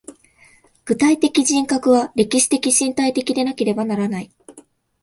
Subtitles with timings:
[0.85, 4.31] 具体的人格は歴史的身体的でなければならない。